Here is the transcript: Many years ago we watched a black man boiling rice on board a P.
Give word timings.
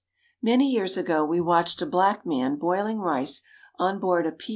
Many 0.41 0.67
years 0.71 0.97
ago 0.97 1.23
we 1.23 1.39
watched 1.39 1.79
a 1.79 1.85
black 1.85 2.25
man 2.25 2.55
boiling 2.55 2.97
rice 2.97 3.43
on 3.77 3.99
board 3.99 4.25
a 4.25 4.31
P. 4.31 4.49